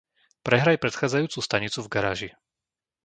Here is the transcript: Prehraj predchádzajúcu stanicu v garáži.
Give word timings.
Prehraj 0.47 0.75
predchádzajúcu 0.83 1.39
stanicu 1.47 1.79
v 1.85 1.91
garáži. 1.95 2.29